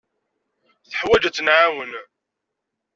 Teḥwaj 0.89 1.23
ad 1.23 1.33
tt-nɛawen. 1.33 1.91